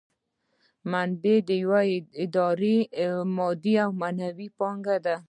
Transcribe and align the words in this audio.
منابع 0.91 1.37
د 1.47 1.49
یوې 1.63 1.89
ادارې 2.23 2.77
مادي 3.37 3.73
او 3.83 3.89
معنوي 4.01 4.47
پانګه 4.59 4.97
ده. 5.05 5.15